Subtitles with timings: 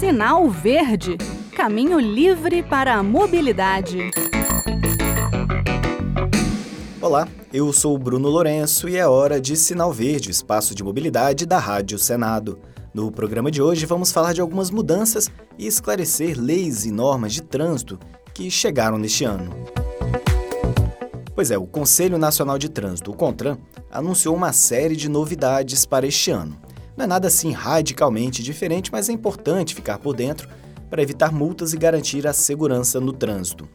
[0.00, 1.18] Sinal Verde
[1.54, 4.10] Caminho livre para a mobilidade.
[7.02, 11.58] Olá, eu sou Bruno Lourenço e é hora de Sinal Verde, espaço de mobilidade da
[11.58, 12.58] Rádio Senado.
[12.94, 17.42] No programa de hoje vamos falar de algumas mudanças e esclarecer leis e normas de
[17.42, 18.00] trânsito
[18.32, 19.54] que chegaram neste ano.
[21.34, 23.58] Pois é, o Conselho Nacional de Trânsito, o CONTRAN,
[23.90, 26.58] anunciou uma série de novidades para este ano.
[27.00, 30.46] Não é nada assim radicalmente diferente, mas é importante ficar por dentro
[30.90, 33.66] para evitar multas e garantir a segurança no trânsito.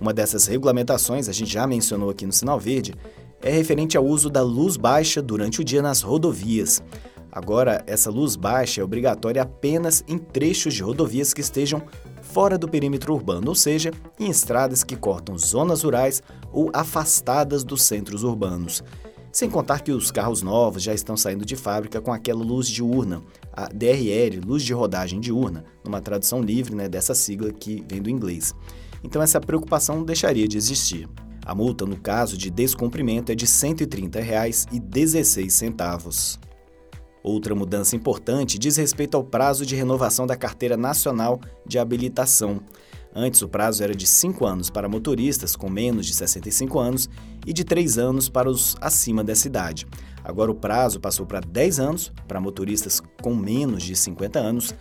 [0.00, 2.92] Uma dessas regulamentações, a gente já mencionou aqui no Sinal Verde,
[3.40, 6.82] é referente ao uso da luz baixa durante o dia nas rodovias.
[7.30, 11.80] Agora, essa luz baixa é obrigatória apenas em trechos de rodovias que estejam
[12.20, 16.20] fora do perímetro urbano, ou seja, em estradas que cortam zonas rurais
[16.52, 18.82] ou afastadas dos centros urbanos.
[19.36, 23.22] Sem contar que os carros novos já estão saindo de fábrica com aquela luz diurna,
[23.52, 28.08] a DRL, luz de rodagem diurna, numa tradução livre né, dessa sigla que vem do
[28.08, 28.54] inglês.
[29.04, 31.06] Então essa preocupação deixaria de existir.
[31.44, 36.38] A multa, no caso de descumprimento, é de R$ 130,16.
[37.22, 42.62] Outra mudança importante diz respeito ao prazo de renovação da Carteira Nacional de Habilitação.
[43.18, 47.08] Antes, o prazo era de 5 anos para motoristas com menos de 65 anos
[47.46, 49.86] e de 3 anos para os acima dessa idade.
[50.22, 54.74] Agora, o prazo passou para 10 anos para motoristas com menos de 50 anos,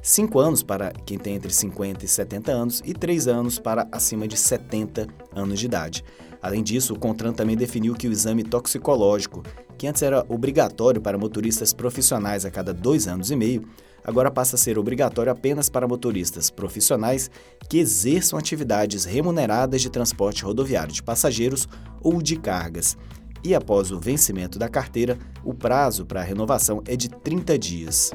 [0.00, 4.26] 5 anos para quem tem entre 50 e 70 anos e 3 anos para acima
[4.26, 5.06] de 70
[5.36, 6.02] anos de idade.
[6.40, 9.42] Além disso, o CONTRAN também definiu que o exame toxicológico,
[9.76, 13.68] que antes era obrigatório para motoristas profissionais a cada dois anos e meio,
[14.04, 17.30] agora passa a ser obrigatório apenas para motoristas profissionais
[17.68, 21.68] que exerçam atividades remuneradas de transporte rodoviário de passageiros
[22.02, 22.96] ou de cargas.
[23.44, 28.12] E após o vencimento da carteira, o prazo para a renovação é de 30 dias.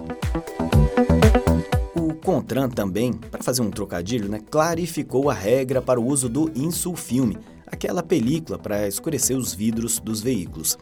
[1.93, 6.49] O Contran também, para fazer um trocadilho, né, clarificou a regra para o uso do
[6.55, 10.77] insulfilme, aquela película para escurecer os vidros dos veículos.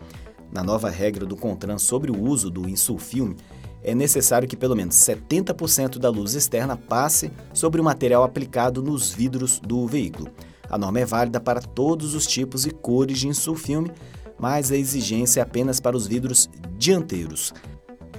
[0.52, 3.36] Na nova regra do Contran sobre o uso do insulfilme,
[3.85, 9.13] é necessário que pelo menos 70% da luz externa passe sobre o material aplicado nos
[9.13, 10.31] vidros do veículo.
[10.68, 13.91] A norma é válida para todos os tipos e cores de insulfilme,
[14.40, 17.53] mas a exigência é apenas para os vidros dianteiros.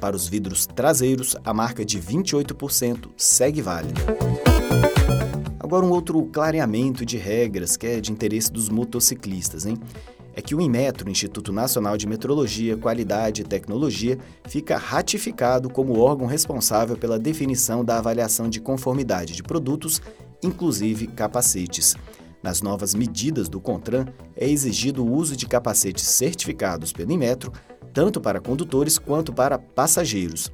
[0.00, 4.00] Para os vidros traseiros, a marca de 28% segue válida.
[5.58, 9.76] Agora um outro clareamento de regras que é de interesse dos motociclistas, hein?
[10.36, 16.26] É que o Inmetro, Instituto Nacional de Metrologia, Qualidade e Tecnologia, fica ratificado como órgão
[16.26, 20.02] responsável pela definição da avaliação de conformidade de produtos,
[20.42, 21.96] inclusive capacetes.
[22.42, 24.04] Nas novas medidas do CONTRAN,
[24.36, 27.50] é exigido o uso de capacetes certificados pelo Inmetro,
[27.94, 30.52] tanto para condutores quanto para passageiros.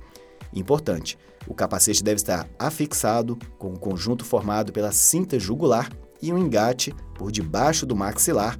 [0.55, 5.91] Importante, o capacete deve estar afixado com o conjunto formado pela cinta jugular
[6.23, 8.57] e um engate por debaixo do maxilar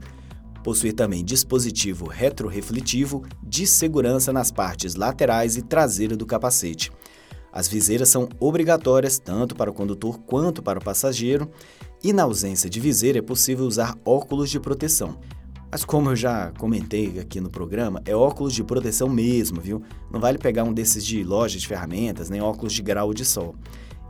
[0.63, 6.93] Possui também dispositivo retrorefletivo de segurança nas partes laterais e traseira do capacete.
[7.53, 11.51] As viseiras são obrigatórias tanto para o condutor quanto para o passageiro,
[12.03, 15.19] e na ausência de viseira é possível usar óculos de proteção.
[15.71, 19.83] Mas como eu já comentei aqui no programa, é óculos de proteção mesmo, viu?
[20.11, 23.55] Não vale pegar um desses de loja de ferramentas, nem óculos de grau de sol.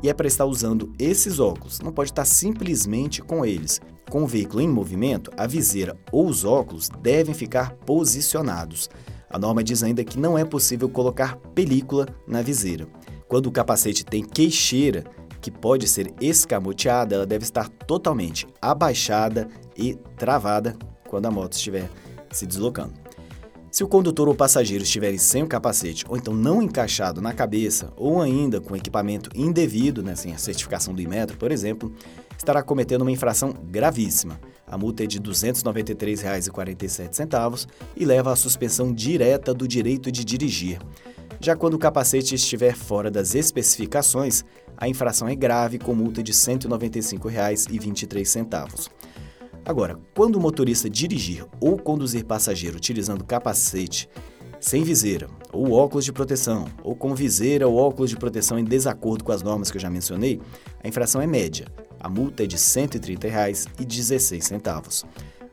[0.02, 3.80] E é para estar usando esses óculos, não pode estar simplesmente com eles.
[4.12, 8.90] Com o veículo em movimento, a viseira ou os óculos devem ficar posicionados.
[9.30, 12.86] A norma diz ainda que não é possível colocar película na viseira.
[13.26, 15.02] Quando o capacete tem queixeira,
[15.40, 20.76] que pode ser escamoteada, ela deve estar totalmente abaixada e travada
[21.08, 21.88] quando a moto estiver
[22.30, 23.01] se deslocando.
[23.72, 27.90] Se o condutor ou passageiro estiverem sem o capacete ou então não encaixado na cabeça
[27.96, 31.90] ou ainda com equipamento indevido, né, sem a certificação do Imetro, por exemplo,
[32.36, 34.38] estará cometendo uma infração gravíssima.
[34.66, 37.66] A multa é de R$ 293,47
[37.96, 40.78] e leva à suspensão direta do direito de dirigir.
[41.40, 44.44] Já quando o capacete estiver fora das especificações,
[44.76, 48.90] a infração é grave com multa de R$ 195,23.
[49.64, 54.08] Agora, quando o motorista dirigir ou conduzir passageiro utilizando capacete
[54.58, 59.24] sem viseira, ou óculos de proteção, ou com viseira ou óculos de proteção em desacordo
[59.24, 60.40] com as normas que eu já mencionei,
[60.82, 61.66] a infração é média.
[61.98, 65.04] A multa é de R$ 130,16.